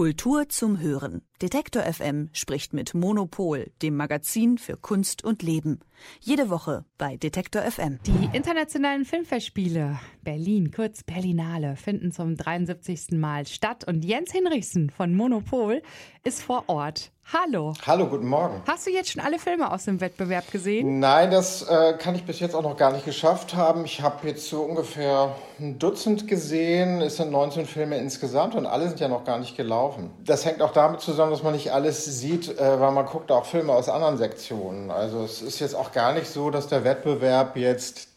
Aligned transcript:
Kultur 0.00 0.48
zum 0.48 0.80
Hören. 0.80 1.20
Detektor 1.42 1.84
FM 1.84 2.28
spricht 2.34 2.74
mit 2.74 2.92
Monopol, 2.92 3.70
dem 3.80 3.96
Magazin 3.96 4.58
für 4.58 4.76
Kunst 4.76 5.24
und 5.24 5.42
Leben. 5.42 5.80
Jede 6.20 6.50
Woche 6.50 6.84
bei 6.98 7.16
Detektor 7.16 7.62
FM. 7.62 7.98
Die 8.04 8.36
internationalen 8.36 9.06
Filmfestspiele 9.06 9.98
Berlin, 10.22 10.70
kurz 10.70 11.02
Berlinale, 11.02 11.76
finden 11.76 12.12
zum 12.12 12.36
73. 12.36 13.12
Mal 13.12 13.46
statt 13.46 13.84
und 13.88 14.04
Jens 14.04 14.32
Hinrichsen 14.32 14.90
von 14.90 15.14
Monopol 15.14 15.80
ist 16.24 16.42
vor 16.42 16.64
Ort. 16.66 17.10
Hallo. 17.32 17.74
Hallo, 17.86 18.06
guten 18.06 18.26
Morgen. 18.26 18.60
Hast 18.66 18.88
du 18.88 18.90
jetzt 18.90 19.10
schon 19.10 19.22
alle 19.22 19.38
Filme 19.38 19.70
aus 19.70 19.84
dem 19.84 20.00
Wettbewerb 20.00 20.50
gesehen? 20.50 20.98
Nein, 20.98 21.30
das 21.30 21.62
äh, 21.62 21.94
kann 21.96 22.16
ich 22.16 22.24
bis 22.24 22.40
jetzt 22.40 22.56
auch 22.56 22.62
noch 22.62 22.76
gar 22.76 22.92
nicht 22.92 23.04
geschafft 23.04 23.54
haben. 23.54 23.84
Ich 23.84 24.02
habe 24.02 24.26
jetzt 24.26 24.48
so 24.48 24.62
ungefähr 24.62 25.36
ein 25.60 25.78
Dutzend 25.78 26.26
gesehen. 26.26 27.00
Es 27.00 27.18
sind 27.18 27.30
19 27.30 27.66
Filme 27.66 27.98
insgesamt 27.98 28.56
und 28.56 28.66
alle 28.66 28.88
sind 28.88 28.98
ja 28.98 29.06
noch 29.06 29.24
gar 29.24 29.38
nicht 29.38 29.56
gelaufen. 29.56 30.10
Das 30.24 30.44
hängt 30.44 30.60
auch 30.60 30.72
damit 30.72 31.02
zusammen, 31.02 31.29
dass 31.30 31.42
man 31.42 31.54
nicht 31.54 31.72
alles 31.72 32.04
sieht, 32.04 32.58
äh, 32.58 32.80
weil 32.80 32.92
man 32.92 33.06
guckt 33.06 33.32
auch 33.32 33.46
Filme 33.46 33.72
aus 33.72 33.88
anderen 33.88 34.18
Sektionen. 34.18 34.90
Also 34.90 35.22
es 35.22 35.42
ist 35.42 35.60
jetzt 35.60 35.74
auch 35.74 35.92
gar 35.92 36.12
nicht 36.12 36.28
so, 36.28 36.50
dass 36.50 36.66
der 36.66 36.84
Wettbewerb 36.84 37.56
jetzt 37.56 38.08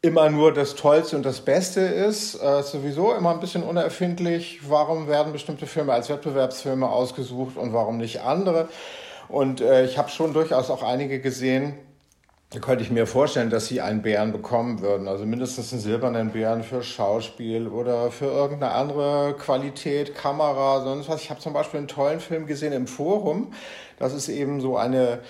immer 0.00 0.30
nur 0.30 0.52
das 0.52 0.74
Tollste 0.74 1.16
und 1.16 1.24
das 1.24 1.40
Beste 1.40 1.80
ist. 1.80 2.34
Äh, 2.42 2.62
sowieso 2.62 3.12
immer 3.14 3.30
ein 3.30 3.40
bisschen 3.40 3.62
unerfindlich. 3.62 4.68
Warum 4.68 5.06
werden 5.06 5.32
bestimmte 5.32 5.66
Filme 5.66 5.92
als 5.92 6.08
Wettbewerbsfilme 6.08 6.88
ausgesucht 6.88 7.56
und 7.56 7.72
warum 7.72 7.98
nicht 7.98 8.20
andere? 8.20 8.68
Und 9.28 9.60
äh, 9.60 9.84
ich 9.84 9.98
habe 9.98 10.10
schon 10.10 10.34
durchaus 10.34 10.70
auch 10.70 10.82
einige 10.82 11.20
gesehen, 11.20 11.74
da 12.52 12.58
könnte 12.60 12.84
ich 12.84 12.90
mir 12.90 13.06
vorstellen, 13.06 13.48
dass 13.48 13.66
sie 13.66 13.80
einen 13.80 14.02
Bären 14.02 14.32
bekommen 14.32 14.80
würden. 14.80 15.08
Also 15.08 15.24
mindestens 15.24 15.72
einen 15.72 15.80
silbernen 15.80 16.30
Bären 16.32 16.62
für 16.62 16.82
Schauspiel 16.82 17.66
oder 17.66 18.10
für 18.10 18.26
irgendeine 18.26 18.72
andere 18.72 19.34
Qualität, 19.38 20.14
Kamera, 20.14 20.82
sonst 20.82 21.08
was. 21.08 21.22
Ich 21.22 21.30
habe 21.30 21.40
zum 21.40 21.54
Beispiel 21.54 21.78
einen 21.78 21.88
tollen 21.88 22.20
Film 22.20 22.46
gesehen 22.46 22.72
im 22.72 22.86
Forum. 22.86 23.52
Das 23.98 24.12
ist 24.12 24.28
eben 24.28 24.60
so 24.60 24.76
eine 24.76 25.20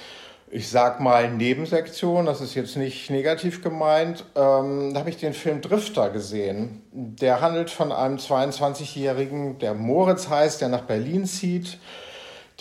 ich 0.54 0.68
sag 0.68 1.00
mal, 1.00 1.30
Nebensektion, 1.30 2.26
das 2.26 2.42
ist 2.42 2.54
jetzt 2.54 2.76
nicht 2.76 3.08
negativ 3.08 3.62
gemeint, 3.62 4.26
ähm, 4.36 4.92
da 4.92 5.00
habe 5.00 5.08
ich 5.08 5.16
den 5.16 5.32
Film 5.32 5.62
Drifter 5.62 6.10
gesehen. 6.10 6.82
Der 6.92 7.40
handelt 7.40 7.70
von 7.70 7.90
einem 7.90 8.18
22-Jährigen, 8.18 9.58
der 9.60 9.72
Moritz 9.72 10.28
heißt, 10.28 10.60
der 10.60 10.68
nach 10.68 10.82
Berlin 10.82 11.24
zieht, 11.24 11.78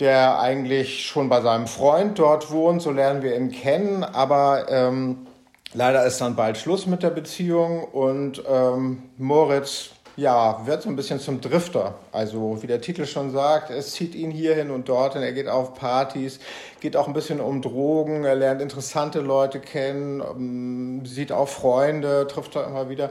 der 0.02 0.40
eigentlich 0.40 1.06
schon 1.06 1.28
bei 1.28 1.40
seinem 1.42 1.68
Freund 1.68 2.18
dort 2.18 2.50
wohnt, 2.50 2.82
so 2.82 2.90
lernen 2.90 3.22
wir 3.22 3.36
ihn 3.36 3.52
kennen, 3.52 4.02
aber 4.02 4.66
ähm, 4.68 5.28
leider 5.74 6.04
ist 6.04 6.20
dann 6.20 6.34
bald 6.34 6.58
Schluss 6.58 6.86
mit 6.86 7.04
der 7.04 7.10
Beziehung 7.10 7.84
und 7.84 8.42
ähm, 8.50 9.04
Moritz 9.16 9.90
ja, 10.16 10.66
wird 10.66 10.82
so 10.82 10.88
ein 10.88 10.96
bisschen 10.96 11.20
zum 11.20 11.40
Drifter. 11.40 11.94
Also 12.10 12.58
wie 12.62 12.66
der 12.66 12.80
Titel 12.80 13.06
schon 13.06 13.30
sagt, 13.30 13.70
es 13.70 13.92
zieht 13.92 14.16
ihn 14.16 14.32
hierhin 14.32 14.72
und 14.72 14.88
dorthin, 14.88 15.22
er 15.22 15.32
geht 15.32 15.46
auf 15.46 15.74
Partys, 15.74 16.40
geht 16.80 16.96
auch 16.96 17.06
ein 17.06 17.14
bisschen 17.14 17.40
um 17.40 17.62
Drogen, 17.62 18.24
er 18.24 18.34
lernt 18.34 18.60
interessante 18.60 19.20
Leute 19.20 19.60
kennen, 19.60 20.20
ähm, 20.20 21.06
sieht 21.06 21.30
auch 21.30 21.48
Freunde, 21.48 22.26
trifft 22.26 22.56
da 22.56 22.64
immer 22.64 22.88
wieder, 22.88 23.10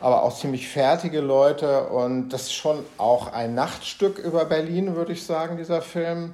aber 0.00 0.22
auch 0.22 0.34
ziemlich 0.34 0.68
fertige 0.68 1.20
Leute 1.20 1.88
und 1.88 2.30
das 2.30 2.42
ist 2.42 2.54
schon 2.54 2.84
auch 2.98 3.32
ein 3.32 3.54
Nachtstück 3.54 4.18
über 4.18 4.44
Berlin, 4.44 4.96
würde 4.96 5.12
ich 5.12 5.24
sagen, 5.24 5.56
dieser 5.56 5.82
Film. 5.82 6.32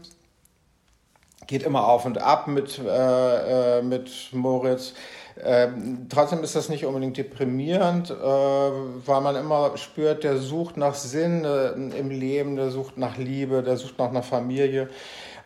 Geht 1.47 1.63
immer 1.63 1.87
auf 1.87 2.05
und 2.05 2.19
ab 2.19 2.49
mit, 2.49 2.79
äh, 2.79 3.79
äh 3.79 3.83
mit 3.83 4.11
Moritz 4.33 4.95
ähm, 5.43 6.07
trotzdem 6.09 6.43
ist 6.43 6.57
das 6.57 6.69
nicht 6.69 6.87
unbedingt 6.87 7.17
deprimierend, 7.19 8.11
äh, 8.11 8.15
weil 8.15 9.21
man 9.21 9.37
immer 9.37 9.77
spürt, 9.77 10.25
der 10.25 10.39
sucht 10.39 10.77
nach 10.77 10.95
Sinn 10.95 11.45
äh, 11.45 11.73
im 11.73 12.11
Leben, 12.11 12.57
der 12.57 12.71
sucht 12.71 12.97
nach 12.97 13.19
Liebe, 13.19 13.63
der 13.63 13.77
sucht 13.77 13.99
nach 13.99 14.09
einer 14.09 14.23
Familie. 14.23 14.89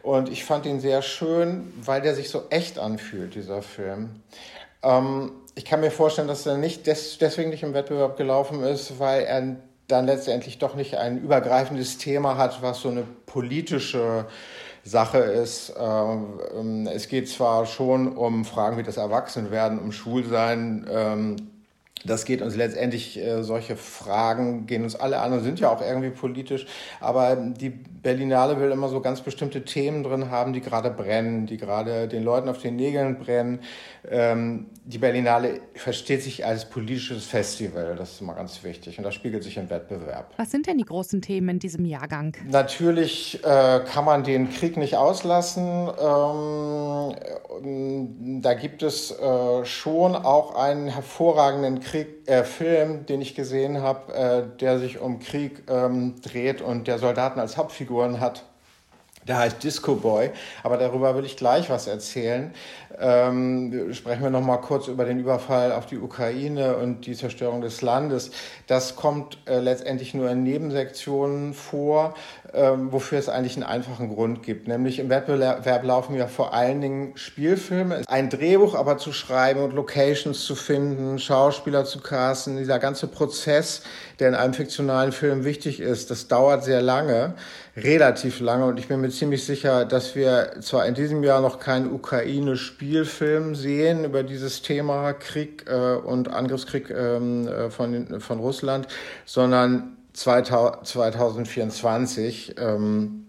Und 0.03 0.31
ich 0.31 0.45
fand 0.45 0.65
ihn 0.65 0.81
sehr 0.81 1.03
schön, 1.03 1.73
weil 1.85 2.01
der 2.01 2.15
sich 2.15 2.31
so 2.31 2.45
echt 2.51 2.79
anfühlt, 2.79 3.35
dieser 3.35 3.63
Film. 3.63 4.23
Ähm, 4.83 5.33
ich 5.55 5.65
kann 5.65 5.81
mir 5.81 5.91
vorstellen, 5.91 6.29
dass 6.29 6.47
er 6.47 6.57
nicht 6.57 6.87
des, 6.87 7.19
deswegen 7.19 7.51
nicht 7.51 7.63
im 7.63 7.75
Wettbewerb 7.75 8.17
gelaufen 8.17 8.63
ist, 8.63 8.99
weil 8.99 9.23
er 9.23 9.57
dann 9.89 10.07
letztendlich 10.07 10.59
doch 10.59 10.75
nicht 10.75 10.97
ein 10.97 11.19
übergreifendes 11.19 11.99
Thema 11.99 12.37
hat, 12.37 12.63
was 12.63 12.81
so 12.81 12.89
eine 12.89 13.05
politische 13.27 14.27
Sache 14.85 15.19
ist, 15.19 15.71
äh, 15.71 16.89
es 16.89 17.09
geht 17.09 17.29
zwar 17.29 17.67
schon 17.67 18.17
um 18.17 18.45
Fragen 18.45 18.79
wie 18.79 18.83
das 18.83 18.97
Erwachsenwerden, 18.97 19.79
um 19.79 19.93
Schulsein, 19.93 20.87
ähm, 20.91 21.37
das 22.05 22.25
geht 22.25 22.43
uns 22.43 22.57
letztendlich, 22.57 23.19
äh, 23.19 23.43
solche 23.43 23.77
Fragen 23.77 24.67
gehen 24.67 24.83
uns 24.85 24.97
alle 24.97 25.21
an 25.21 25.33
und 25.33 25.43
sind 25.43 25.61
ja 25.61 25.71
auch 25.71 25.83
irgendwie 25.83 26.11
politisch. 26.11 26.67
Aber 27.01 27.37
die 27.37 27.71
Berlinale 27.71 28.59
will 28.61 28.71
immer 28.71 28.89
so 28.89 29.01
ganz 29.01 29.21
bestimmte 29.21 29.65
Themen 29.65 30.03
drin 30.03 30.31
haben, 30.31 30.53
die 30.53 30.61
gerade 30.61 30.91
brennen, 30.91 31.47
die 31.47 31.57
gerade 31.59 32.09
den 32.09 32.23
Leuten 32.23 32.49
auf 32.49 32.59
den 32.59 32.77
Nägeln 32.77 33.19
brennen. 33.19 33.61
Ähm, 34.11 34.67
die 34.85 34.99
Berlinale 34.99 35.61
versteht 35.75 36.23
sich 36.23 36.47
als 36.47 36.69
politisches 36.69 37.27
Festival, 37.27 37.97
das 37.97 38.13
ist 38.13 38.21
immer 38.23 38.35
ganz 38.35 38.65
wichtig. 38.65 38.97
Und 38.99 39.05
das 39.05 39.15
spiegelt 39.15 39.45
sich 39.45 39.57
im 39.59 39.69
Wettbewerb. 39.69 40.33
Was 40.37 40.51
sind 40.51 40.67
denn 40.67 40.79
die 40.79 40.85
großen 40.85 41.21
Themen 41.21 41.51
in 41.51 41.59
diesem 41.59 41.85
Jahrgang? 41.85 42.35
Natürlich 42.49 43.45
äh, 43.45 43.81
kann 43.81 44.07
man 44.07 44.25
den 44.25 44.51
Krieg 44.51 44.77
nicht 44.79 44.97
auslassen. 44.97 45.91
Ähm, 46.01 47.13
da 48.43 48.55
gibt 48.55 48.83
es 48.83 49.11
äh, 49.11 49.65
schon 49.67 50.17
auch 50.17 50.55
einen 50.55 50.89
hervorragenden 50.89 51.81
Krieg, 51.81 51.90
äh, 51.95 52.45
Film, 52.45 53.07
den 53.07 53.21
ich 53.21 53.35
gesehen 53.35 53.83
habe, 53.83 54.13
äh, 54.13 54.59
der 54.59 54.79
sich 54.79 55.01
um 55.01 55.21
Krieg 55.21 55.63
ähm, 55.69 56.17
dreht 56.23 56.61
und 56.61 56.89
der 56.89 56.99
Soldaten 56.99 57.41
als 57.41 57.57
Hauptfiguren 57.57 58.21
hat. 58.21 58.45
Der 59.29 59.39
heißt 59.39 59.63
Disco 59.63 59.97
Boy, 59.97 60.31
aber 60.63 60.79
darüber 60.79 61.15
will 61.15 61.27
ich 61.27 61.37
gleich 61.37 61.69
was 61.69 61.87
erzählen. 61.87 62.55
Ähm, 62.99 63.93
sprechen 63.93 64.23
wir 64.23 64.31
noch 64.31 64.41
mal 64.41 64.57
kurz 64.57 64.89
über 64.89 65.05
den 65.05 65.19
Überfall 65.19 65.73
auf 65.73 65.85
die 65.85 65.99
Ukraine 65.99 66.77
und 66.77 67.07
die 67.07 67.15
Zerstörung 67.15 67.61
des 67.61 67.83
Landes. 67.83 68.31
Das 68.67 68.97
kommt 68.97 69.37
äh, 69.47 69.59
letztendlich 69.59 70.15
nur 70.15 70.31
in 70.31 70.43
Nebensektionen 70.43 71.53
vor, 71.53 72.15
ähm, 72.55 72.93
wofür 72.93 73.19
es 73.19 73.29
eigentlich 73.29 73.57
einen 73.57 73.65
einfachen 73.65 74.15
Grund 74.15 74.43
gibt. 74.43 74.69
Nämlich 74.69 74.99
im 74.99 75.09
Wettbewerb 75.09 75.85
laufen 75.85 76.15
ja 76.15 76.27
vor 76.27 76.55
allen 76.55 76.81
Dingen 76.81 77.13
Spielfilme. 77.17 78.03
Ein 78.07 78.31
Drehbuch 78.31 78.75
aber 78.75 78.99
zu 78.99 79.13
schreiben 79.13 79.61
und 79.61 79.73
Locations 79.73 80.45
zu 80.45 80.55
finden, 80.55 81.19
Schauspieler 81.19 81.85
zu 81.85 82.01
casten, 82.01 82.57
dieser 82.57 82.79
ganze 82.79 83.07
Prozess, 83.07 83.83
der 84.19 84.29
in 84.29 84.35
einem 84.35 84.55
fiktionalen 84.55 85.13
Film 85.13 85.45
wichtig 85.45 85.81
ist, 85.81 86.11
das 86.11 86.29
dauert 86.29 86.65
sehr 86.65 86.83
lange, 86.83 87.35
relativ 87.77 88.41
lange. 88.41 88.67
Und 88.67 88.79
ich 88.79 88.89
bin 88.89 89.01
mir 89.01 89.11
ziemlich 89.11 89.45
sicher, 89.45 89.85
dass 89.85 90.15
wir 90.15 90.57
zwar 90.61 90.87
in 90.87 90.95
diesem 90.95 91.23
Jahr 91.23 91.41
noch 91.41 91.59
keinen 91.59 91.93
Ukraine-Spiel 91.93 92.91
Spielfilm 92.91 93.55
sehen 93.55 94.05
über 94.05 94.23
dieses 94.23 94.63
Thema 94.63 95.13
Krieg 95.13 95.65
äh, 95.69 95.95
und 95.95 96.29
Angriffskrieg 96.29 96.91
ähm, 96.91 97.47
äh, 97.47 97.71
von, 97.71 98.21
von 98.21 98.39
Russland, 98.41 98.89
sondern 99.25 99.97
2000, 99.99 100.00
2024. 100.13 102.57
Ähm, 102.59 103.21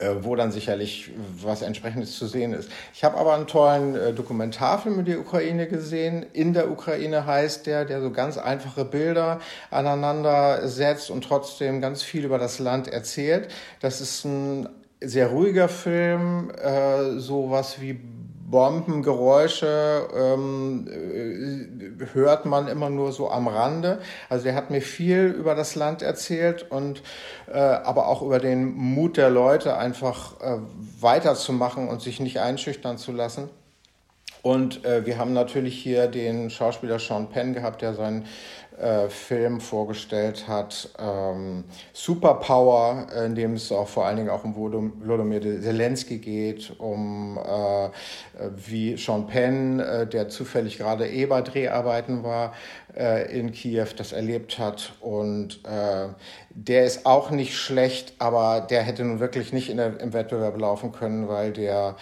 äh, 0.00 0.22
wo 0.22 0.36
dann 0.36 0.52
sicherlich 0.52 1.10
was 1.42 1.60
entsprechendes 1.60 2.16
zu 2.16 2.28
sehen 2.28 2.52
ist. 2.52 2.70
Ich 2.94 3.02
habe 3.02 3.18
aber 3.18 3.34
einen 3.34 3.48
tollen 3.48 3.96
äh, 3.96 4.12
Dokumentarfilm 4.12 4.94
über 4.94 5.02
die 5.02 5.16
Ukraine 5.16 5.66
gesehen. 5.66 6.24
In 6.32 6.52
der 6.52 6.70
Ukraine 6.70 7.26
heißt 7.26 7.66
der, 7.66 7.84
der 7.84 8.00
so 8.00 8.12
ganz 8.12 8.38
einfache 8.38 8.84
Bilder 8.84 9.40
aneinander 9.72 10.68
setzt 10.68 11.10
und 11.10 11.24
trotzdem 11.24 11.80
ganz 11.80 12.04
viel 12.04 12.24
über 12.24 12.38
das 12.38 12.60
Land 12.60 12.86
erzählt. 12.86 13.48
Das 13.80 14.00
ist 14.00 14.24
ein 14.24 14.68
sehr 15.00 15.28
ruhiger 15.28 15.68
Film, 15.68 16.50
äh, 16.50 17.18
so 17.18 17.50
was 17.50 17.80
wie 17.80 18.00
Bombengeräusche 18.50 20.08
ähm, 20.14 20.88
äh, 20.88 22.06
hört 22.14 22.46
man 22.46 22.68
immer 22.68 22.88
nur 22.88 23.12
so 23.12 23.30
am 23.30 23.46
Rande. 23.46 24.00
Also 24.28 24.48
er 24.48 24.54
hat 24.54 24.70
mir 24.70 24.80
viel 24.80 25.26
über 25.26 25.54
das 25.54 25.74
Land 25.74 26.02
erzählt 26.02 26.70
und 26.70 27.02
äh, 27.46 27.58
aber 27.58 28.08
auch 28.08 28.22
über 28.22 28.38
den 28.38 28.74
Mut 28.74 29.16
der 29.16 29.30
Leute, 29.30 29.76
einfach 29.76 30.40
äh, 30.40 30.58
weiterzumachen 31.00 31.88
und 31.88 32.00
sich 32.00 32.20
nicht 32.20 32.40
einschüchtern 32.40 32.96
zu 32.96 33.12
lassen. 33.12 33.50
Und 34.48 34.82
äh, 34.86 35.04
wir 35.04 35.18
haben 35.18 35.34
natürlich 35.34 35.78
hier 35.78 36.06
den 36.06 36.48
Schauspieler 36.48 36.98
Sean 36.98 37.28
Penn 37.28 37.52
gehabt, 37.52 37.82
der 37.82 37.92
seinen 37.92 38.24
äh, 38.78 39.10
Film 39.10 39.60
vorgestellt 39.60 40.48
hat, 40.48 40.88
ähm, 40.98 41.64
Superpower, 41.92 43.08
in 43.26 43.34
dem 43.34 43.54
es 43.54 43.70
auch 43.70 43.88
vor 43.88 44.06
allen 44.06 44.16
Dingen 44.16 44.30
auch 44.30 44.44
um 44.44 44.56
Volodymyr 44.56 45.42
Zelensky 45.60 46.16
geht, 46.16 46.72
um 46.78 47.36
äh, 47.36 47.90
wie 48.56 48.96
Sean 48.96 49.26
Penn, 49.26 49.80
äh, 49.80 50.06
der 50.06 50.30
zufällig 50.30 50.78
gerade 50.78 51.06
eh 51.06 51.26
bei 51.26 51.42
Dreharbeiten 51.42 52.22
war, 52.22 52.54
äh, 52.96 53.30
in 53.38 53.52
Kiew 53.52 53.88
das 53.98 54.12
erlebt 54.12 54.58
hat. 54.58 54.94
Und 55.00 55.60
äh, 55.66 56.08
der 56.48 56.86
ist 56.86 57.04
auch 57.04 57.30
nicht 57.30 57.54
schlecht, 57.54 58.14
aber 58.18 58.62
der 58.62 58.80
hätte 58.82 59.04
nun 59.04 59.20
wirklich 59.20 59.52
nicht 59.52 59.68
der, 59.76 60.00
im 60.00 60.14
Wettbewerb 60.14 60.58
laufen 60.58 60.92
können, 60.92 61.28
weil 61.28 61.52
der 61.52 61.96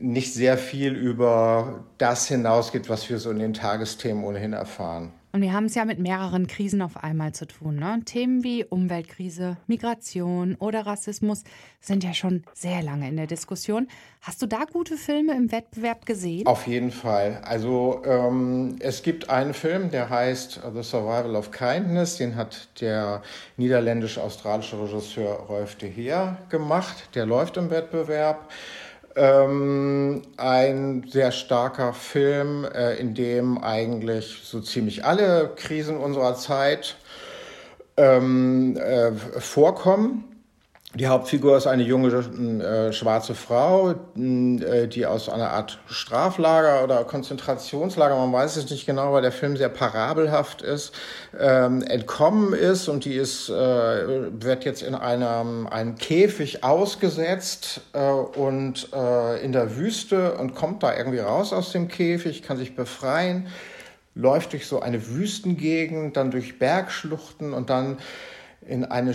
nicht 0.00 0.34
sehr 0.34 0.58
viel 0.58 0.94
über 0.94 1.84
das 1.98 2.26
hinausgeht, 2.28 2.88
was 2.88 3.08
wir 3.10 3.18
so 3.18 3.30
in 3.30 3.38
den 3.38 3.54
Tagesthemen 3.54 4.24
ohnehin 4.24 4.52
erfahren. 4.52 5.12
Und 5.32 5.42
wir 5.42 5.52
haben 5.52 5.66
es 5.66 5.76
ja 5.76 5.84
mit 5.84 6.00
mehreren 6.00 6.48
Krisen 6.48 6.82
auf 6.82 7.04
einmal 7.04 7.32
zu 7.32 7.46
tun. 7.46 7.76
Ne? 7.76 8.00
Themen 8.04 8.42
wie 8.42 8.64
Umweltkrise, 8.64 9.56
Migration 9.68 10.56
oder 10.56 10.86
Rassismus 10.86 11.44
sind 11.80 12.02
ja 12.02 12.14
schon 12.14 12.42
sehr 12.52 12.82
lange 12.82 13.08
in 13.08 13.16
der 13.16 13.28
Diskussion. 13.28 13.86
Hast 14.22 14.42
du 14.42 14.46
da 14.46 14.64
gute 14.70 14.96
Filme 14.96 15.36
im 15.36 15.52
Wettbewerb 15.52 16.04
gesehen? 16.04 16.48
Auf 16.48 16.66
jeden 16.66 16.90
Fall. 16.90 17.40
Also 17.44 18.02
ähm, 18.04 18.76
es 18.80 19.04
gibt 19.04 19.30
einen 19.30 19.54
Film, 19.54 19.92
der 19.92 20.10
heißt 20.10 20.62
The 20.74 20.82
Survival 20.82 21.36
of 21.36 21.52
Kindness. 21.52 22.16
Den 22.16 22.34
hat 22.34 22.68
der 22.80 23.22
niederländisch-australische 23.56 24.82
Regisseur 24.82 25.34
Rolf 25.48 25.76
de 25.76 25.90
Heer 25.90 26.38
gemacht. 26.48 27.10
Der 27.14 27.24
läuft 27.24 27.56
im 27.56 27.70
Wettbewerb. 27.70 28.50
Ähm, 29.16 30.22
ein 30.36 31.04
sehr 31.08 31.32
starker 31.32 31.92
Film, 31.92 32.64
äh, 32.64 32.94
in 32.94 33.14
dem 33.14 33.58
eigentlich 33.58 34.40
so 34.44 34.60
ziemlich 34.60 35.04
alle 35.04 35.50
Krisen 35.56 35.96
unserer 35.96 36.36
Zeit 36.36 36.96
ähm, 37.96 38.76
äh, 38.76 39.12
vorkommen. 39.12 40.29
Die 40.94 41.06
Hauptfigur 41.06 41.56
ist 41.56 41.68
eine 41.68 41.84
junge 41.84 42.08
äh, 42.08 42.92
schwarze 42.92 43.36
Frau, 43.36 43.90
äh, 43.92 44.88
die 44.88 45.06
aus 45.06 45.28
einer 45.28 45.50
Art 45.50 45.78
Straflager 45.86 46.82
oder 46.82 47.04
Konzentrationslager, 47.04 48.16
man 48.16 48.32
weiß 48.32 48.56
es 48.56 48.68
nicht 48.70 48.86
genau, 48.86 49.12
weil 49.12 49.22
der 49.22 49.30
Film 49.30 49.56
sehr 49.56 49.68
parabelhaft 49.68 50.62
ist, 50.62 50.92
ähm, 51.38 51.82
entkommen 51.82 52.54
ist 52.54 52.88
und 52.88 53.04
die 53.04 53.14
ist, 53.14 53.48
äh, 53.50 53.52
wird 53.52 54.64
jetzt 54.64 54.82
in 54.82 54.96
einem, 54.96 55.68
einem 55.68 55.94
Käfig 55.94 56.64
ausgesetzt 56.64 57.82
äh, 57.92 58.00
und 58.10 58.88
äh, 58.92 59.44
in 59.44 59.52
der 59.52 59.76
Wüste 59.76 60.34
und 60.38 60.56
kommt 60.56 60.82
da 60.82 60.96
irgendwie 60.96 61.20
raus 61.20 61.52
aus 61.52 61.70
dem 61.70 61.86
Käfig, 61.86 62.42
kann 62.42 62.56
sich 62.56 62.74
befreien, 62.74 63.46
läuft 64.16 64.54
durch 64.54 64.66
so 64.66 64.80
eine 64.80 65.06
Wüstengegend, 65.06 66.16
dann 66.16 66.32
durch 66.32 66.58
Bergschluchten 66.58 67.52
und 67.52 67.70
dann 67.70 67.98
in 68.66 68.84
eine 68.84 69.14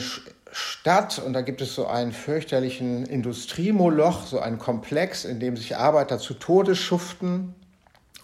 Stadt 0.51 1.19
und 1.19 1.33
da 1.33 1.41
gibt 1.41 1.61
es 1.61 1.75
so 1.75 1.87
einen 1.87 2.11
fürchterlichen 2.11 3.05
Industriemoloch, 3.05 4.25
so 4.25 4.39
einen 4.39 4.59
Komplex, 4.59 5.25
in 5.25 5.39
dem 5.39 5.57
sich 5.57 5.75
Arbeiter 5.75 6.17
zu 6.17 6.33
Tode 6.33 6.75
schuften. 6.75 7.55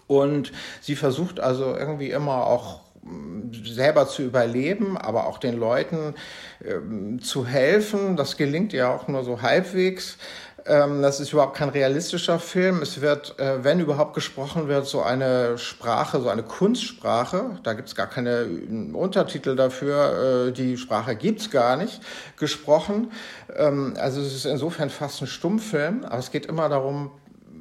Und 0.07 0.51
sie 0.81 0.95
versucht 0.95 1.39
also 1.39 1.75
irgendwie 1.75 2.11
immer 2.11 2.45
auch 2.45 2.81
mm, 3.03 3.53
selber 3.65 4.07
zu 4.07 4.23
überleben, 4.23 4.97
aber 4.97 5.27
auch 5.27 5.37
den 5.37 5.57
Leuten 5.57 6.15
äh, 6.59 7.19
zu 7.21 7.45
helfen. 7.45 8.17
Das 8.17 8.37
gelingt 8.37 8.73
ja 8.73 8.93
auch 8.93 9.07
nur 9.07 9.23
so 9.23 9.41
halbwegs. 9.41 10.17
Ähm, 10.65 11.01
das 11.01 11.19
ist 11.19 11.33
überhaupt 11.33 11.55
kein 11.55 11.69
realistischer 11.69 12.39
Film. 12.39 12.81
Es 12.81 13.01
wird, 13.01 13.39
äh, 13.39 13.63
wenn 13.63 13.79
überhaupt 13.79 14.13
gesprochen 14.13 14.67
wird, 14.67 14.85
so 14.85 15.01
eine 15.01 15.57
Sprache, 15.57 16.21
so 16.21 16.29
eine 16.29 16.43
Kunstsprache. 16.43 17.59
Da 17.63 17.73
gibt 17.73 17.87
es 17.87 17.95
gar 17.95 18.07
keine 18.07 18.41
äh, 18.41 18.93
Untertitel 18.93 19.55
dafür. 19.55 20.47
Äh, 20.47 20.51
die 20.51 20.77
Sprache 20.77 21.15
gibt 21.15 21.41
es 21.41 21.49
gar 21.49 21.77
nicht 21.77 22.01
gesprochen. 22.37 23.11
Ähm, 23.55 23.95
also 23.97 24.21
es 24.21 24.35
ist 24.35 24.45
insofern 24.45 24.89
fast 24.89 25.21
ein 25.21 25.27
Stummfilm. 25.27 26.05
Aber 26.05 26.19
es 26.19 26.31
geht 26.31 26.45
immer 26.45 26.69
darum, 26.69 27.11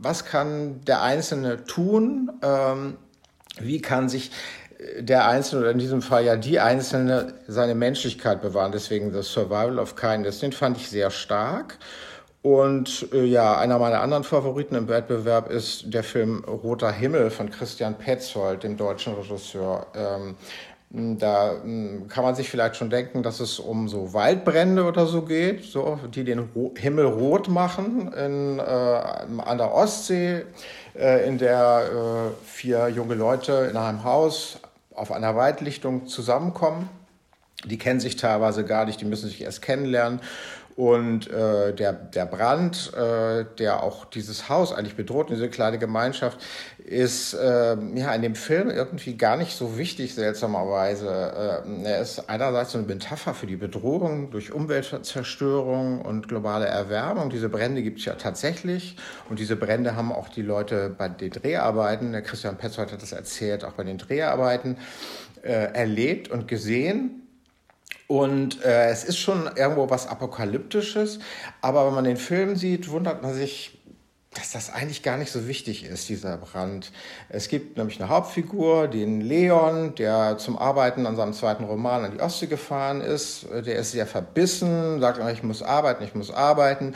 was 0.02 0.24
kann 0.24 0.80
der 0.84 1.02
Einzelne 1.02 1.64
tun? 1.64 2.30
Ähm, 2.42 2.96
wie 3.58 3.80
kann 3.80 4.08
sich 4.08 4.30
der 4.98 5.26
Einzelne 5.26 5.62
oder 5.62 5.70
in 5.72 5.78
diesem 5.78 6.00
Fall 6.00 6.24
ja 6.24 6.36
die 6.36 6.58
Einzelne 6.58 7.34
seine 7.46 7.74
Menschlichkeit 7.74 8.40
bewahren? 8.40 8.72
Deswegen 8.72 9.12
das 9.12 9.28
Survival 9.28 9.78
of 9.78 9.96
Kindness, 9.96 10.40
den 10.40 10.52
fand 10.52 10.76
ich 10.76 10.88
sehr 10.88 11.10
stark. 11.10 11.78
Und 12.42 13.08
äh, 13.12 13.24
ja, 13.24 13.58
einer 13.58 13.78
meiner 13.78 14.00
anderen 14.00 14.24
Favoriten 14.24 14.74
im 14.74 14.88
Wettbewerb 14.88 15.50
ist 15.50 15.92
der 15.92 16.02
Film 16.02 16.42
Roter 16.44 16.90
Himmel 16.90 17.30
von 17.30 17.50
Christian 17.50 17.96
Petzold, 17.98 18.62
dem 18.62 18.78
deutschen 18.78 19.12
Regisseur. 19.14 19.86
Ähm, 19.94 20.36
da 20.92 21.52
äh, 21.52 22.00
kann 22.08 22.24
man 22.24 22.34
sich 22.34 22.48
vielleicht 22.50 22.76
schon 22.76 22.88
denken, 22.88 23.22
dass 23.22 23.40
es 23.40 23.60
um 23.60 23.88
so 23.88 24.14
Waldbrände 24.14 24.84
oder 24.84 25.06
so 25.06 25.22
geht, 25.22 25.64
so, 25.64 26.00
die 26.12 26.24
den 26.24 26.38
Ro 26.38 26.72
Himmel 26.76 27.04
rot 27.04 27.48
machen 27.48 28.10
in, 28.12 28.58
äh, 28.58 28.62
an 28.62 29.58
der 29.58 29.72
Ostsee, 29.74 30.46
äh, 30.98 31.28
in 31.28 31.36
der 31.36 32.32
äh, 32.32 32.46
vier 32.46 32.88
junge 32.88 33.14
Leute 33.14 33.68
in 33.70 33.76
einem 33.76 34.02
Haus 34.02 34.58
auf 34.94 35.12
einer 35.12 35.36
Waldlichtung 35.36 36.06
zusammenkommen. 36.06 36.88
Die 37.66 37.76
kennen 37.76 38.00
sich 38.00 38.16
teilweise 38.16 38.64
gar 38.64 38.86
nicht, 38.86 39.00
die 39.00 39.04
müssen 39.04 39.28
sich 39.28 39.42
erst 39.42 39.60
kennenlernen. 39.60 40.20
Und 40.76 41.30
äh, 41.30 41.74
der, 41.74 41.92
der 41.92 42.26
Brand, 42.26 42.92
äh, 42.94 43.44
der 43.58 43.82
auch 43.82 44.04
dieses 44.04 44.48
Haus 44.48 44.72
eigentlich 44.72 44.96
bedroht, 44.96 45.30
diese 45.30 45.48
kleine 45.48 45.78
Gemeinschaft, 45.78 46.38
ist 46.78 47.34
äh, 47.34 47.76
ja 47.94 48.14
in 48.14 48.22
dem 48.22 48.34
Film 48.34 48.70
irgendwie 48.70 49.16
gar 49.16 49.36
nicht 49.36 49.56
so 49.56 49.76
wichtig, 49.78 50.14
seltsamerweise. 50.14 51.64
Äh, 51.66 51.84
er 51.84 52.00
ist 52.00 52.28
einerseits 52.28 52.72
so 52.72 52.78
eine 52.78 52.86
Metapher 52.86 53.34
für 53.34 53.46
die 53.46 53.56
Bedrohung 53.56 54.30
durch 54.30 54.52
Umweltzerstörung 54.52 56.02
und 56.02 56.28
globale 56.28 56.66
Erwärmung. 56.66 57.30
Diese 57.30 57.48
Brände 57.48 57.82
gibt 57.82 57.98
es 57.98 58.06
ja 58.06 58.14
tatsächlich. 58.14 58.96
Und 59.28 59.38
diese 59.38 59.56
Brände 59.56 59.96
haben 59.96 60.12
auch 60.12 60.28
die 60.28 60.42
Leute 60.42 60.94
bei 60.96 61.08
den 61.08 61.30
Dreharbeiten, 61.30 62.12
der 62.12 62.22
Christian 62.22 62.56
Petzold 62.56 62.92
hat 62.92 63.02
das 63.02 63.12
erzählt, 63.12 63.64
auch 63.64 63.72
bei 63.72 63.84
den 63.84 63.98
Dreharbeiten 63.98 64.76
äh, 65.42 65.72
erlebt 65.72 66.28
und 66.28 66.48
gesehen. 66.48 67.22
Und 68.06 68.62
äh, 68.64 68.88
es 68.88 69.04
ist 69.04 69.18
schon 69.18 69.48
irgendwo 69.56 69.88
was 69.88 70.06
Apokalyptisches, 70.06 71.20
aber 71.60 71.86
wenn 71.86 71.94
man 71.94 72.04
den 72.04 72.16
Film 72.16 72.56
sieht, 72.56 72.90
wundert 72.90 73.22
man 73.22 73.34
sich, 73.34 73.79
dass 74.34 74.52
das 74.52 74.72
eigentlich 74.72 75.02
gar 75.02 75.16
nicht 75.16 75.32
so 75.32 75.48
wichtig 75.48 75.84
ist, 75.84 76.08
dieser 76.08 76.36
Brand. 76.36 76.92
Es 77.30 77.48
gibt 77.48 77.76
nämlich 77.76 78.00
eine 78.00 78.08
Hauptfigur, 78.08 78.86
den 78.86 79.20
Leon, 79.20 79.96
der 79.96 80.38
zum 80.38 80.56
Arbeiten 80.56 81.04
an 81.06 81.16
seinem 81.16 81.32
zweiten 81.32 81.64
Roman 81.64 82.04
an 82.04 82.12
die 82.12 82.20
Ostsee 82.20 82.46
gefahren 82.46 83.00
ist. 83.00 83.48
Der 83.50 83.74
ist 83.74 83.90
sehr 83.90 84.06
verbissen, 84.06 85.00
sagt 85.00 85.20
ich 85.32 85.42
muss 85.42 85.64
arbeiten, 85.64 86.04
ich 86.04 86.14
muss 86.14 86.30
arbeiten. 86.30 86.94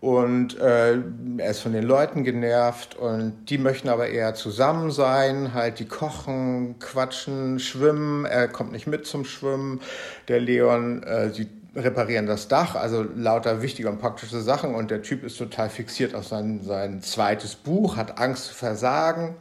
Und 0.00 0.56
äh, 0.60 0.98
er 1.38 1.50
ist 1.50 1.58
von 1.58 1.72
den 1.72 1.82
Leuten 1.82 2.22
genervt 2.22 2.94
und 2.94 3.46
die 3.46 3.58
möchten 3.58 3.88
aber 3.88 4.08
eher 4.08 4.34
zusammen 4.34 4.92
sein, 4.92 5.54
halt 5.54 5.80
die 5.80 5.88
kochen, 5.88 6.78
quatschen, 6.78 7.58
schwimmen. 7.58 8.26
Er 8.26 8.46
kommt 8.46 8.70
nicht 8.70 8.86
mit 8.86 9.06
zum 9.06 9.24
Schwimmen. 9.24 9.80
Der 10.28 10.38
Leon 10.38 11.02
äh, 11.02 11.30
sieht 11.30 11.55
reparieren 11.76 12.26
das 12.26 12.48
Dach, 12.48 12.74
also 12.74 13.04
lauter 13.14 13.62
wichtige 13.62 13.88
und 13.88 14.00
praktische 14.00 14.40
Sachen. 14.40 14.74
Und 14.74 14.90
der 14.90 15.02
Typ 15.02 15.24
ist 15.24 15.38
total 15.38 15.68
fixiert 15.68 16.14
auf 16.14 16.26
sein, 16.26 16.60
sein 16.62 17.02
zweites 17.02 17.54
Buch, 17.54 17.96
hat 17.96 18.18
Angst 18.18 18.46
zu 18.46 18.54
versagen. 18.54 19.36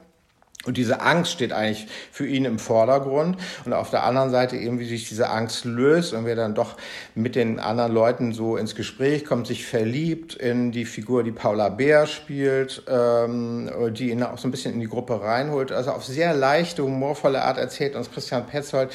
Und 0.65 0.77
diese 0.77 0.99
Angst 1.01 1.31
steht 1.31 1.53
eigentlich 1.53 1.87
für 2.11 2.25
ihn 2.25 2.43
im 2.43 2.57
Vordergrund. 2.57 3.37
Und 3.65 3.73
auf 3.73 3.91
der 3.91 4.03
anderen 4.03 4.31
Seite 4.31 4.57
eben, 4.57 4.79
wie 4.79 4.87
sich 4.87 5.07
diese 5.07 5.29
Angst 5.29 5.63
löst 5.63 6.13
und 6.13 6.25
wer 6.25 6.35
dann 6.35 6.55
doch 6.55 6.75
mit 7.13 7.35
den 7.35 7.59
anderen 7.59 7.93
Leuten 7.93 8.33
so 8.33 8.57
ins 8.57 8.73
Gespräch 8.75 9.25
kommt, 9.25 9.47
sich 9.47 9.65
verliebt 9.65 10.33
in 10.33 10.71
die 10.71 10.85
Figur, 10.85 11.23
die 11.23 11.31
Paula 11.31 11.69
Bär 11.69 12.07
spielt, 12.07 12.83
ähm, 12.89 13.69
die 13.91 14.09
ihn 14.09 14.23
auch 14.23 14.39
so 14.39 14.47
ein 14.47 14.51
bisschen 14.51 14.73
in 14.73 14.79
die 14.79 14.87
Gruppe 14.87 15.21
reinholt. 15.21 15.71
Also 15.71 15.91
auf 15.91 16.03
sehr 16.03 16.33
leichte, 16.33 16.83
humorvolle 16.83 17.43
Art 17.43 17.57
erzählt 17.57 17.95
uns 17.95 18.11
Christian 18.11 18.47
Petzold 18.47 18.91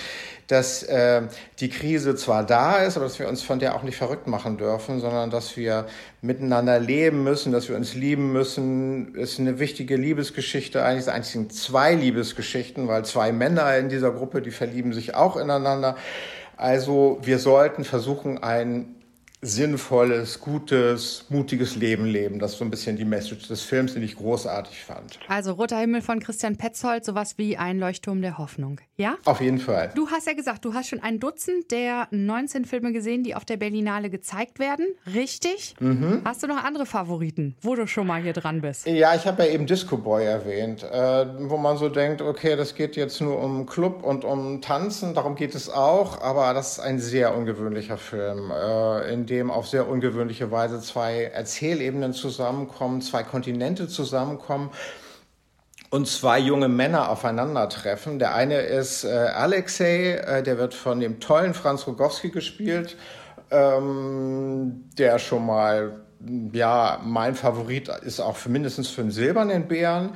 dass 0.51 0.83
äh, 0.83 1.23
die 1.61 1.69
Krise 1.69 2.17
zwar 2.17 2.45
da 2.45 2.79
ist, 2.79 2.97
aber 2.97 3.07
dass 3.07 3.19
wir 3.21 3.29
uns 3.29 3.43
von 3.43 3.61
der 3.61 3.77
auch 3.77 3.85
nicht 3.85 3.97
verrückt 3.97 4.27
machen 4.27 4.57
dürfen, 4.57 4.99
sondern 4.99 5.31
dass 5.31 5.57
wir 5.57 5.87
miteinander 6.23 6.81
leben 6.81 7.23
müssen, 7.23 7.53
dass 7.53 7.69
wir 7.69 7.77
uns 7.77 7.95
lieben 7.95 8.33
müssen. 8.33 9.15
Es 9.17 9.33
ist 9.33 9.41
eine 9.41 9.61
wichtige 9.61 9.97
Liebesgeschichte, 9.97 10.85
eigentlich 10.85 11.05
sind 11.05 11.15
eigentlich 11.15 11.51
zwei 11.51 11.95
Liebesgeschichten, 11.95 12.89
weil 12.89 13.05
zwei 13.05 13.31
Männer 13.31 13.77
in 13.77 13.89
dieser 13.89 14.11
Gruppe, 14.11 14.43
die 14.43 14.51
verlieben 14.51 14.93
sich 14.93 15.15
auch 15.15 15.37
ineinander. 15.37 15.97
Also 16.57 17.19
wir 17.23 17.39
sollten 17.39 17.85
versuchen, 17.85 18.43
ein 18.43 18.97
sinnvolles, 19.43 20.39
gutes, 20.41 21.25
mutiges 21.31 21.77
Leben 21.77 22.05
leben. 22.05 22.39
Das 22.39 22.53
ist 22.53 22.59
so 22.59 22.65
ein 22.65 22.71
bisschen 22.71 22.97
die 22.97 23.07
Message 23.07 23.49
des 23.49 23.63
Films, 23.63 23.95
den 23.95 24.03
ich 24.03 24.17
großartig 24.17 24.85
fand. 24.85 25.19
Also 25.29 25.53
Roter 25.53 25.79
Himmel 25.79 26.03
von 26.03 26.21
Christian 26.21 26.57
Petzold, 26.57 27.05
sowas 27.05 27.39
wie 27.39 27.57
ein 27.57 27.79
Leuchtturm 27.79 28.21
der 28.21 28.37
Hoffnung, 28.37 28.81
ja? 28.97 29.17
Auf 29.25 29.41
jeden 29.41 29.59
Fall. 29.59 29.93
Du 29.95 30.09
hast 30.11 30.27
ja 30.27 30.35
gesagt, 30.35 30.65
du 30.65 30.75
hast 30.75 30.89
schon 30.89 31.03
ein 31.03 31.21
Dutzend 31.21 31.71
der 31.71 32.09
19 32.11 32.67
Filme 32.67 32.93
gesehen, 32.93 33.25
die 33.25 33.35
auf 33.35 33.47
der 33.47 33.57
Berlinale 33.57 34.11
gezeigt 34.11 34.59
werden, 34.59 34.87
richtig? 35.07 35.75
Mhm. 35.81 36.21
Hast 36.25 36.43
du 36.43 36.47
noch 36.47 36.63
andere 36.63 36.85
Favoriten, 36.85 37.57
wo 37.63 37.75
du 37.75 37.87
schon 37.87 38.07
mal 38.07 38.21
hier 38.21 38.35
dran 38.35 38.61
bist? 38.61 38.87
Ja, 38.87 39.15
ich 39.15 39.27
habe 39.27 39.45
ja 39.45 39.51
eben 39.51 39.67
Disco 39.67 39.97
Boy 39.97 40.25
erwähnt, 40.25 40.83
äh, 40.83 41.27
wo 41.49 41.57
man 41.57 41.79
so 41.79 41.89
denkt, 41.89 42.21
okay, 42.21 42.57
das 42.57 42.75
geht 42.75 42.95
jetzt 42.97 43.23
nur 43.23 43.43
um 43.43 43.65
Club 43.65 44.03
und 44.03 44.25
um 44.25 44.61
Tanzen, 44.61 45.15
darum 45.15 45.35
geht 45.35 45.55
es 45.55 45.71
auch, 45.71 46.21
aber 46.21 46.53
das 46.53 46.73
ist 46.73 46.81
ein 46.81 46.99
sehr 46.99 47.35
ungewöhnlicher 47.35 47.97
Film, 47.97 48.51
äh, 48.51 49.13
in 49.13 49.30
dem 49.31 49.51
auf 49.51 49.69
sehr 49.69 49.89
ungewöhnliche 49.89 50.51
Weise 50.51 50.81
zwei 50.81 51.25
Erzählebenen 51.25 52.13
zusammenkommen, 52.13 53.01
zwei 53.01 53.23
Kontinente 53.23 53.89
zusammenkommen 53.89 54.71
und 55.91 56.07
zwei 56.09 56.39
junge 56.39 56.69
Männer 56.69 57.09
aufeinandertreffen. 57.09 58.19
Der 58.19 58.35
eine 58.35 58.61
ist 58.61 59.05
äh, 59.05 59.09
Alexei, 59.09 60.15
äh, 60.15 60.43
der 60.43 60.59
wird 60.59 60.75
von 60.75 61.01
dem 61.01 61.21
tollen 61.21 61.55
Franz 61.55 61.87
Rogowski 61.87 62.31
gespielt 62.31 62.97
ähm, 63.51 64.85
der 64.97 65.19
schon 65.19 65.47
mal 65.47 66.01
ja, 66.53 67.01
mein 67.05 67.35
Favorit 67.35 67.89
ist 67.89 68.21
auch 68.21 68.37
für 68.37 68.49
mindestens 68.49 68.89
für 68.89 69.03
einen 69.03 69.11
silbernen 69.11 69.69
Bären. 69.69 70.11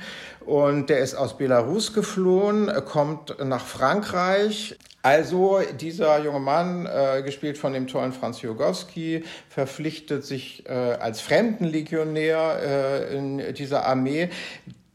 Und 0.45 0.89
der 0.89 0.99
ist 0.99 1.15
aus 1.15 1.37
Belarus 1.37 1.93
geflohen, 1.93 2.71
kommt 2.85 3.35
nach 3.43 3.65
Frankreich. 3.65 4.77
Also 5.01 5.61
dieser 5.79 6.23
junge 6.23 6.39
Mann, 6.39 6.87
äh, 6.87 7.21
gespielt 7.21 7.59
von 7.59 7.73
dem 7.73 7.85
tollen 7.85 8.11
Franz 8.11 8.41
Jogowski, 8.41 9.23
verpflichtet 9.49 10.25
sich 10.25 10.67
äh, 10.67 10.71
als 10.71 11.21
Fremdenlegionär 11.21 12.59
äh, 13.11 13.15
in 13.15 13.53
dieser 13.53 13.85
Armee. 13.85 14.29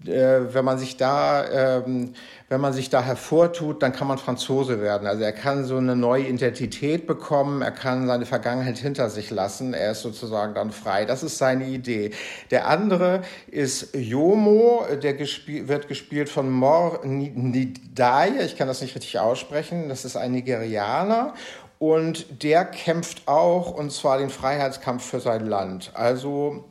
Äh, 0.07 0.54
wenn 0.54 0.64
man 0.64 0.78
sich 0.78 0.97
da 0.97 1.78
ähm, 1.78 2.14
wenn 2.50 2.61
man 2.61 2.73
sich 2.73 2.90
da 2.90 3.00
hervortut, 3.00 3.80
dann 3.80 3.92
kann 3.92 4.09
man 4.09 4.19
Franzose 4.19 4.80
werden. 4.80 5.07
Also 5.07 5.23
er 5.23 5.33
kann 5.33 5.64
so 5.64 5.76
eine 5.76 5.95
neue 5.95 6.25
Identität 6.25 7.07
bekommen, 7.07 7.62
er 7.62 7.71
kann 7.71 8.09
seine 8.09 8.26
Vergangenheit 8.26 8.76
hinter 8.76 9.09
sich 9.09 9.30
lassen, 9.30 9.73
er 9.73 9.92
ist 9.92 10.02
sozusagen 10.02 10.52
dann 10.54 10.73
frei. 10.73 11.04
Das 11.04 11.23
ist 11.23 11.38
seine 11.38 11.66
Idee. 11.66 12.11
Der 12.50 12.66
andere 12.66 13.23
ist 13.47 13.95
Yomo, 13.95 14.85
der 15.00 15.14
gespiel 15.14 15.69
wird 15.69 15.87
gespielt 15.87 16.28
von 16.28 16.50
Mor 16.50 17.02
Nidaye, 17.04 18.45
ich 18.45 18.57
kann 18.57 18.66
das 18.66 18.80
nicht 18.80 18.97
richtig 18.97 19.21
aussprechen, 19.21 19.88
das 19.88 20.04
ist 20.04 20.16
ein 20.16 20.33
Nigerianer 20.33 21.35
und 21.78 22.42
der 22.42 22.64
kämpft 22.64 23.28
auch, 23.28 23.71
und 23.71 23.92
zwar 23.92 24.19
den 24.19 24.28
Freiheitskampf 24.28 25.04
für 25.04 25.21
sein 25.21 25.47
Land. 25.47 25.92
Also 25.95 26.64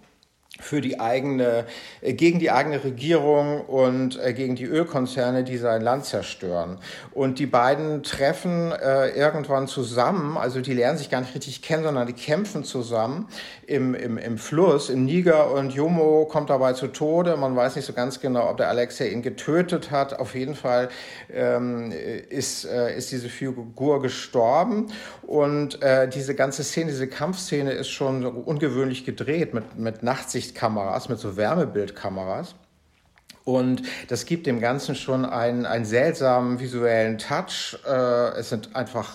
für 0.59 0.81
die 0.81 0.99
eigene, 0.99 1.65
äh, 2.01 2.13
gegen 2.13 2.39
die 2.39 2.51
eigene 2.51 2.83
Regierung 2.83 3.61
und 3.61 4.19
äh, 4.21 4.33
gegen 4.33 4.55
die 4.55 4.65
Ölkonzerne, 4.65 5.43
die 5.43 5.57
sein 5.57 5.81
Land 5.81 6.05
zerstören. 6.05 6.77
Und 7.11 7.39
die 7.39 7.45
beiden 7.45 8.03
treffen 8.03 8.71
äh, 8.71 9.09
irgendwann 9.09 9.67
zusammen, 9.67 10.37
also 10.37 10.61
die 10.61 10.73
lernen 10.73 10.97
sich 10.97 11.09
gar 11.09 11.21
nicht 11.21 11.33
richtig 11.35 11.61
kennen, 11.61 11.83
sondern 11.83 12.07
die 12.07 12.13
kämpfen 12.13 12.63
zusammen 12.63 13.27
im, 13.67 13.93
im, 13.95 14.17
im 14.17 14.37
Fluss, 14.37 14.89
im 14.89 15.05
Niger 15.05 15.51
und 15.51 15.73
Jomo 15.73 16.25
kommt 16.25 16.49
dabei 16.49 16.73
zu 16.73 16.87
Tode. 16.87 17.37
Man 17.37 17.55
weiß 17.55 17.75
nicht 17.75 17.85
so 17.85 17.93
ganz 17.93 18.19
genau, 18.19 18.49
ob 18.49 18.57
der 18.57 18.69
Alexei 18.69 19.09
ihn 19.09 19.21
getötet 19.21 19.91
hat. 19.91 20.19
Auf 20.19 20.35
jeden 20.35 20.55
Fall 20.55 20.89
ähm, 21.31 21.91
ist, 22.29 22.65
äh, 22.65 22.97
ist 22.97 23.11
diese 23.11 23.29
Figur 23.29 24.01
gestorben 24.01 24.87
und 25.21 25.81
äh, 25.81 26.07
diese 26.09 26.35
ganze 26.35 26.63
Szene, 26.63 26.91
diese 26.91 27.07
Kampfszene 27.07 27.71
ist 27.71 27.89
schon 27.89 28.25
ungewöhnlich 28.25 29.05
gedreht 29.05 29.53
mit, 29.53 29.77
mit 29.77 30.03
Nachtsicht 30.03 30.48
Lichtkameras, 30.49 31.09
mit 31.09 31.19
so 31.19 31.37
Wärmebildkameras. 31.37 32.55
Und 33.43 33.83
das 34.09 34.25
gibt 34.25 34.47
dem 34.47 34.59
Ganzen 34.59 34.95
schon 34.95 35.25
einen, 35.25 35.65
einen 35.65 35.85
seltsamen 35.85 36.59
visuellen 36.59 37.17
Touch. 37.17 37.77
Äh, 37.87 38.37
es 38.39 38.49
sind 38.49 38.75
einfach 38.75 39.09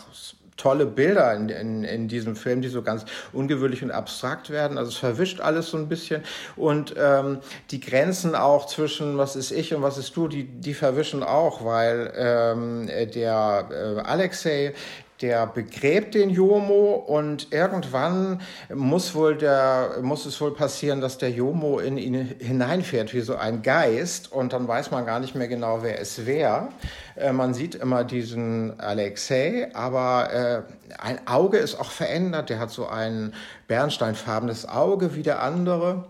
tolle 0.57 0.87
Bilder 0.87 1.35
in, 1.35 1.49
in, 1.49 1.85
in 1.85 2.09
diesem 2.09 2.37
Film, 2.37 2.63
die 2.63 2.69
so 2.69 2.83
ganz 2.83 3.05
ungewöhnlich 3.33 3.83
und 3.83 3.91
abstrakt 3.91 4.51
werden. 4.51 4.79
Also 4.79 4.91
es 4.91 4.97
verwischt 4.97 5.41
alles 5.41 5.71
so 5.71 5.77
ein 5.77 5.89
bisschen. 5.89 6.23
Und 6.57 6.95
ähm, 6.97 7.39
die 7.71 7.81
Grenzen 7.81 8.35
auch 8.35 8.67
zwischen 8.67 9.19
was 9.19 9.37
ist 9.37 9.51
ich 9.51 9.75
und 9.75 9.83
was 9.83 9.99
ist 9.99 10.17
du, 10.17 10.29
die, 10.29 10.45
die 10.45 10.75
verwischen 10.75 11.23
auch, 11.23 11.65
weil 11.65 12.13
ähm, 12.17 12.87
der 12.87 13.69
äh, 13.71 14.01
Alexei, 14.01 14.75
der 15.21 15.47
begräbt 15.47 16.15
den 16.15 16.31
Jomo 16.31 16.95
und 16.95 17.53
irgendwann 17.53 18.41
muss 18.73 19.15
wohl 19.15 19.37
der, 19.37 19.99
muss 20.03 20.27
es 20.27 20.41
wohl 20.41 20.55
passieren, 20.55 21.01
dass 21.01 21.19
der 21.19 21.31
Jomo 21.31 21.79
in 21.79 21.99
ihn 21.99 22.35
hineinfährt 22.41 23.15
wie 23.15 23.21
so 23.21 23.37
ein 23.37 23.63
Geist 23.63 24.33
und 24.33 24.53
dann 24.53 24.67
weiß 24.67 24.91
man 24.91 25.07
gar 25.07 25.21
nicht 25.21 25.35
mehr 25.35 25.49
genau, 25.49 25.83
wer 25.83 26.01
es 26.01 26.27
wäre. 26.27 26.69
Äh, 27.17 27.33
man 27.33 27.55
sieht 27.55 27.75
immer 27.75 28.05
diesen 28.05 28.79
Alexei, 28.81 29.71
aber 29.75 30.33
äh, 30.33 30.63
ein 30.99 31.27
Auge 31.27 31.59
ist 31.59 31.79
auch 31.79 31.91
verändert. 31.91 32.51
Der 32.51 32.59
hat 32.59 32.71
so 32.71 32.87
ein 32.87 33.35
bernsteinfarbenes 33.69 34.69
Auge 34.69 35.15
wie 35.15 35.23
der 35.23 35.43
andere. 35.43 36.05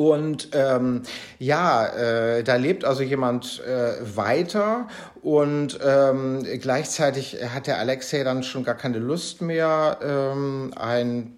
Und 0.00 0.48
ähm, 0.54 1.02
ja, 1.38 1.86
äh, 1.88 2.42
da 2.42 2.56
lebt 2.56 2.86
also 2.86 3.02
jemand 3.02 3.62
äh, 3.66 4.16
weiter 4.16 4.88
und 5.20 5.78
ähm, 5.86 6.42
gleichzeitig 6.58 7.36
hat 7.52 7.66
der 7.66 7.78
Alexei 7.78 8.24
dann 8.24 8.42
schon 8.42 8.64
gar 8.64 8.76
keine 8.76 8.98
Lust 8.98 9.42
mehr, 9.42 9.98
ähm, 10.02 10.72
ein 10.74 11.36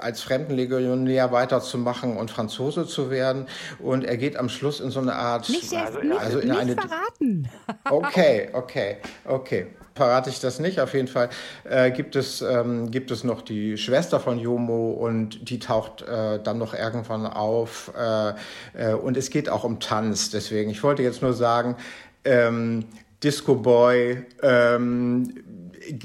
als 0.00 0.20
Fremdenlegionär 0.20 1.32
weiterzumachen 1.32 2.18
und 2.18 2.30
Franzose 2.30 2.86
zu 2.86 3.10
werden. 3.10 3.46
Und 3.78 4.04
er 4.04 4.18
geht 4.18 4.36
am 4.36 4.50
Schluss 4.50 4.80
in 4.80 4.90
so 4.90 5.00
eine 5.00 5.14
Art. 5.14 5.48
Nicht, 5.48 5.72
also, 5.72 6.00
nicht, 6.00 6.20
also 6.20 6.40
in 6.40 6.48
nicht 6.48 6.58
eine, 6.58 6.74
verraten. 6.74 7.48
Okay, 7.88 8.50
okay, 8.52 8.98
okay 9.24 9.68
verrate 9.98 10.30
ich 10.30 10.40
das 10.40 10.60
nicht. 10.60 10.80
Auf 10.80 10.94
jeden 10.94 11.08
Fall 11.08 11.28
äh, 11.64 11.90
gibt, 11.90 12.16
es, 12.16 12.40
ähm, 12.40 12.90
gibt 12.90 13.10
es 13.10 13.24
noch 13.24 13.42
die 13.42 13.76
Schwester 13.76 14.20
von 14.20 14.38
Jomo 14.38 14.92
und 14.92 15.50
die 15.50 15.58
taucht 15.58 16.02
äh, 16.02 16.40
dann 16.42 16.56
noch 16.56 16.72
irgendwann 16.72 17.26
auf. 17.26 17.92
Äh, 17.98 18.32
äh, 18.74 18.94
und 18.94 19.16
es 19.16 19.28
geht 19.28 19.50
auch 19.50 19.64
um 19.64 19.80
Tanz. 19.80 20.30
Deswegen, 20.30 20.70
ich 20.70 20.82
wollte 20.82 21.02
jetzt 21.02 21.20
nur 21.20 21.34
sagen, 21.34 21.76
ähm, 22.24 22.86
Disco 23.22 23.56
Boy, 23.56 24.24
ähm, 24.42 25.34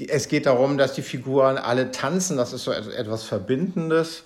es 0.08 0.28
geht 0.28 0.46
darum, 0.46 0.76
dass 0.76 0.94
die 0.94 1.02
Figuren 1.02 1.56
alle 1.56 1.90
tanzen. 1.90 2.36
Das 2.36 2.52
ist 2.52 2.64
so 2.64 2.72
etwas 2.72 3.22
Verbindendes. 3.24 4.24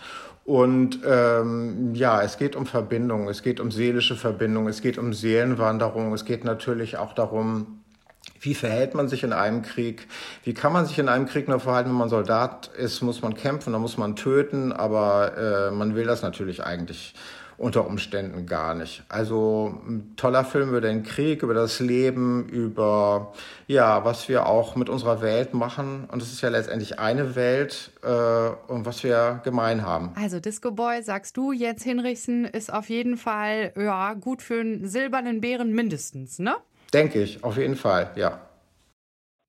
Und 0.48 1.00
ähm, 1.06 1.94
ja, 1.94 2.22
es 2.22 2.38
geht 2.38 2.56
um 2.56 2.64
Verbindung, 2.64 3.28
es 3.28 3.42
geht 3.42 3.60
um 3.60 3.70
seelische 3.70 4.16
Verbindung, 4.16 4.66
es 4.66 4.80
geht 4.80 4.96
um 4.96 5.12
Seelenwanderung, 5.12 6.14
es 6.14 6.24
geht 6.24 6.42
natürlich 6.42 6.96
auch 6.96 7.12
darum, 7.12 7.77
wie 8.40 8.54
verhält 8.54 8.94
man 8.94 9.08
sich 9.08 9.24
in 9.24 9.32
einem 9.32 9.62
Krieg? 9.62 10.06
Wie 10.44 10.54
kann 10.54 10.72
man 10.72 10.86
sich 10.86 10.98
in 10.98 11.08
einem 11.08 11.26
Krieg 11.26 11.48
nur 11.48 11.60
verhalten, 11.60 11.90
wenn 11.90 11.96
man 11.96 12.08
Soldat 12.08 12.70
ist? 12.76 13.02
Muss 13.02 13.22
man 13.22 13.34
kämpfen, 13.34 13.72
dann 13.72 13.82
muss 13.82 13.96
man 13.96 14.16
töten, 14.16 14.72
aber 14.72 15.68
äh, 15.68 15.70
man 15.70 15.94
will 15.94 16.04
das 16.04 16.22
natürlich 16.22 16.64
eigentlich 16.64 17.14
unter 17.58 17.86
Umständen 17.86 18.46
gar 18.46 18.74
nicht. 18.74 19.02
Also 19.08 19.80
ein 19.86 20.14
toller 20.16 20.44
Film 20.44 20.68
über 20.68 20.80
den 20.80 21.02
Krieg, 21.02 21.42
über 21.42 21.54
das 21.54 21.80
Leben, 21.80 22.48
über 22.48 23.32
ja, 23.66 24.04
was 24.04 24.28
wir 24.28 24.46
auch 24.46 24.76
mit 24.76 24.88
unserer 24.88 25.20
Welt 25.20 25.54
machen. 25.54 26.08
Und 26.10 26.22
es 26.22 26.32
ist 26.32 26.40
ja 26.40 26.50
letztendlich 26.50 27.00
eine 27.00 27.34
Welt 27.34 27.90
äh, 28.02 28.72
und 28.72 28.86
was 28.86 29.02
wir 29.02 29.40
gemein 29.42 29.84
haben. 29.84 30.12
Also 30.14 30.38
Disco 30.38 30.70
Boy, 30.70 31.02
sagst 31.02 31.36
du, 31.36 31.52
Jens 31.52 31.82
Hinrichsen 31.82 32.44
ist 32.44 32.72
auf 32.72 32.88
jeden 32.88 33.16
Fall 33.16 33.72
ja 33.76 34.14
gut 34.14 34.40
für 34.40 34.60
einen 34.60 34.86
silbernen 34.86 35.40
Bären 35.40 35.72
mindestens, 35.72 36.38
ne? 36.38 36.54
Denke 36.92 37.22
ich, 37.22 37.44
auf 37.44 37.56
jeden 37.56 37.76
Fall, 37.76 38.12
ja. 38.16 38.48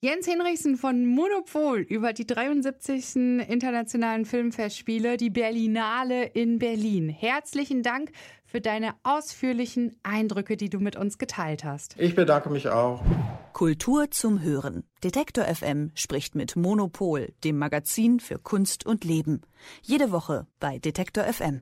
Jens 0.02 0.28
Hinrichsen 0.28 0.78
von 0.78 1.06
Monopol 1.06 1.80
über 1.80 2.14
die 2.14 2.26
73. 2.26 3.18
Internationalen 3.50 4.24
Filmfestspiele, 4.24 5.18
die 5.18 5.30
Berlinale 5.30 6.24
in 6.24 6.58
Berlin. 6.58 7.10
Herzlichen 7.10 7.84
Dank 7.84 8.12
für 8.46 8.62
deine 8.62 8.94
ausführlichen 9.04 9.98
Eindrücke, 10.04 10.56
die 10.56 10.70
du 10.70 10.80
mit 10.80 10.96
uns 10.96 11.18
geteilt 11.18 11.66
hast. 11.66 11.96
Ich 12.00 12.16
bedanke 12.16 12.50
mich 12.50 12.70
auch. 12.70 13.04
Kultur 13.52 14.10
zum 14.10 14.42
Hören. 14.42 14.86
Detektor 15.04 15.44
FM 15.44 15.92
spricht 15.96 16.34
mit 16.34 16.56
Monopol, 16.56 17.34
dem 17.44 17.58
Magazin 17.58 18.22
für 18.22 18.40
Kunst 18.40 18.86
und 18.86 19.04
Leben. 19.04 19.42
Jede 19.82 20.14
Woche 20.14 20.48
bei 20.62 20.80
Detektor 20.80 21.26
FM. 21.26 21.62